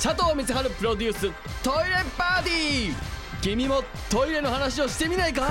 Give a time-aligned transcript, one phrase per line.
[0.00, 1.22] 佐藤光晴プロデュース
[1.60, 2.94] トイレパーティー。
[3.42, 5.48] 君もトイレの話をしてみないか？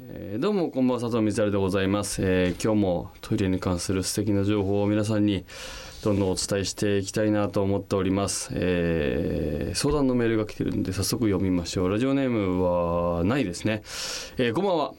[0.00, 5.44] えーどうもこんばんは佐藤光晴でございます、えー今日もトイレに関する素敵な情報を皆さんに
[6.04, 11.90] どんどんお伝えしていきたいなと思っております、えー相談のメールが来てるんで早速読みましょう。
[11.90, 13.82] ラジオネームはないですね、
[14.38, 14.94] えーこんばんは。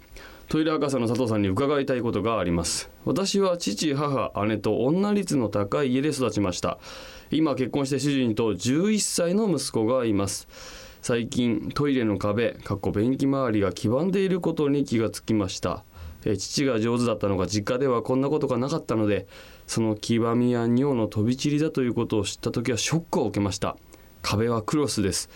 [0.47, 2.89] トイレ博士の佐藤さんに伺いたいことがあります。
[3.05, 6.79] 私は父母姉と女率の高い家で育ちました。
[7.31, 10.47] 今結婚して主人と11歳の息子がいます。
[11.01, 15.83] 最近トイレの壁かっこ便器周りが黄ばんでいることに気がつきました。
[16.25, 19.27] え父が上手だったのが実家ではこんなことがなかったので
[19.67, 23.77] その黄ばみや尿の飛び散りだということを知った時はショックを受けました。
[24.21, 25.29] 壁はクロスです。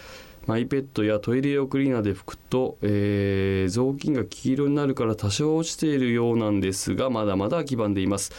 [0.46, 8.32] マイペットやトイレ用クリーナーで拭くと、えー雑巾が黄色になるから多少落ちているようなんですがまだまだ黄ばんでいます。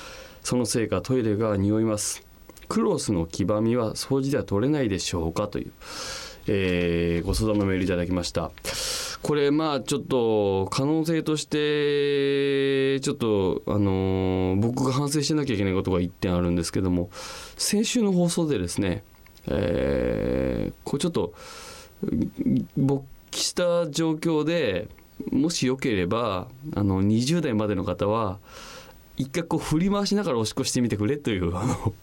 [0.42, 2.27] そのせいかトイレが匂います。
[2.69, 5.73] クロスの黄ばみは掃除では取れないでしょうかという、
[6.48, 8.51] えーご相談のメールいただきました。
[9.25, 17.08] これまあちょっと可能性としてちょっとあの僕が反省しなきゃいけないことが1点あるんですけども
[17.56, 19.02] 先週の放送でですね、
[19.48, 21.33] えこうちょっと
[22.77, 24.89] 勃起した状況で
[25.33, 28.41] もしよければあの20代までの方は
[29.17, 31.95] 一回こう振り回しながらおしっこしてみてくれというあの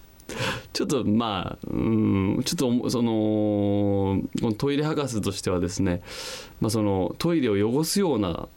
[0.74, 3.12] ちょっとまあうんちょっとその
[4.42, 6.02] このトイレ博士としてはですね、
[6.62, 8.48] まあ、そのトイレを汚すような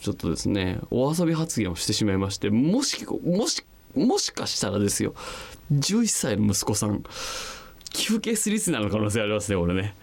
[0.00, 3.64] ちょっとですねお遊び発言をしてしまいましてもしもし
[3.94, 5.14] もしかしたらですよ
[5.72, 7.02] 11歳の息子さん
[7.94, 9.94] 休憩スリスナーの可能性ありますね俺ね。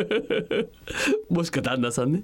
[1.28, 2.22] もしくは旦那さんね。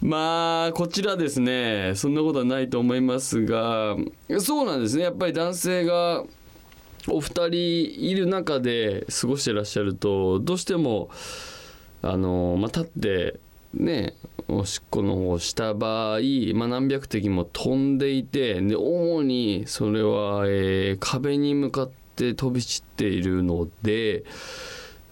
[0.00, 1.92] まあこちらですね。
[1.94, 3.96] そんなことはないと思いますが。
[4.38, 5.04] そうなんですね。
[5.04, 6.24] やっぱり男性が
[7.08, 11.08] お二人いる中で過ごしてらっしゃるとどうしても
[12.02, 13.40] あの、まあ、立って
[13.74, 14.14] ね
[14.48, 16.20] おしっこの方をした場合、
[16.54, 24.24] まあ、何百滴も飛んでいてで主にそれは、えー壁に向かって飛び散っているので。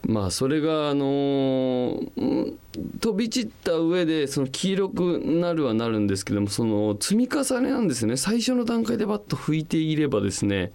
[0.07, 2.55] まあそれがあのー
[3.01, 8.17] 飛び散った上でその黄色くなるはなるんですけどもその積み重ねなんですね。
[8.17, 10.73] 最初の段階でバッと拭いていればですね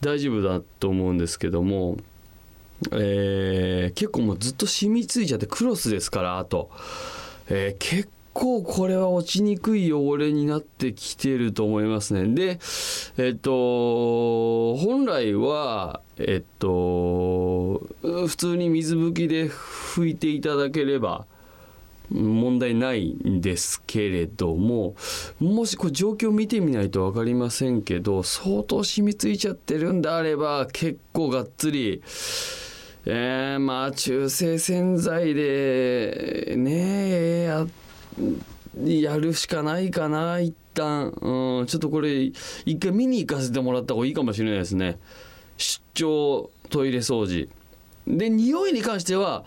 [0.00, 1.98] 大丈夫だと思うんですけども、
[2.92, 6.70] えー結構もうずっと染みついちゃってクロスですからあと、
[7.48, 12.32] えー結構これは落ちにくい汚れになってきてると思いますね。
[12.34, 12.60] で
[13.16, 16.68] えっと本来はえっと
[18.26, 21.26] 普通に水拭きで拭いていただければ
[22.10, 24.94] 問題ないんですけれども
[25.38, 32.02] もしこれ状況を見てみないと分かりませんけど相当染みついちゃってるんであれば結構がっつり
[33.10, 37.66] えー、まあ中性洗剤でねや
[38.84, 42.30] やるしかないかな一旦、うん、ちょっとこれ
[42.66, 44.98] 一回見に行かせてもらった方がいいかもしれないですね。
[45.56, 47.48] 出張トイレ掃除。
[48.16, 49.44] で匂いに関しては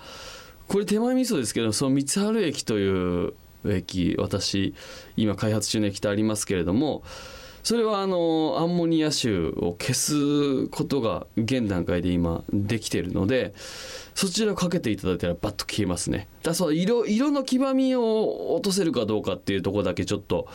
[0.67, 3.33] これ手前味噌ですけどその三春液という
[3.66, 4.73] 液私
[5.17, 7.03] 今開発中の液体ありますけれども
[7.63, 13.53] それはあのアンモニア臭を消すことが現段階で今できているので
[14.16, 16.28] そちらをかけていただいたらバッと消えますね。
[16.43, 20.47] だその色色の黄ばみを落とせるかどうかっていうところだけちょっと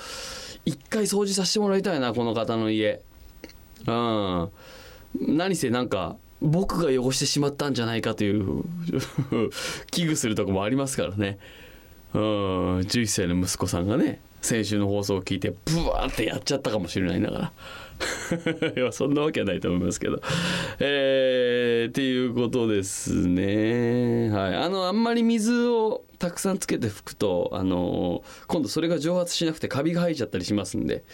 [0.65, 3.03] 一回掃除させてもらいたいなこの方の家。
[3.87, 4.51] うん。
[5.15, 8.65] 何せなんか僕が汚してしまったんじゃないかという
[9.91, 11.39] 危惧するとこもありますからね。
[12.15, 12.21] うん
[12.79, 17.53] 11歳の息子さんがね先週の放送を聞いてブワーってやっちゃったかもしれないんだから。
[18.77, 20.21] いやそんなわけはないと思いますけど。
[20.79, 24.31] えー、っていうことですね。
[24.31, 24.55] はい。
[24.55, 31.05] あのあんまり水をたくさんつけて拭くとあの今度それが蒸発しなくてカビが生えちゃったりしますんで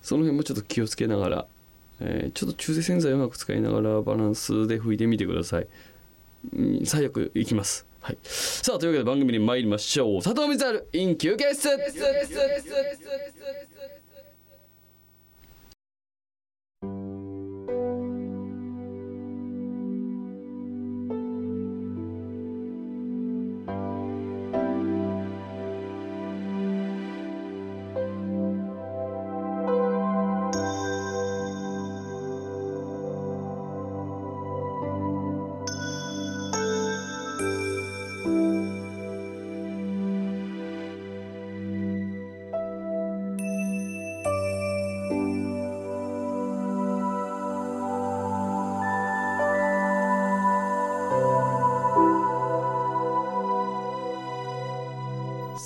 [0.00, 1.46] その辺もちょっと気をつけながら、
[2.00, 5.66] えーちょっと中性洗剤をうまく使いながらバランスで拭いてみてください。
[6.84, 7.86] 最悪いきます。
[8.00, 10.22] はい、さあというわけで番組に参りましょう。
[10.22, 11.68] 佐藤光晴 in 休憩室。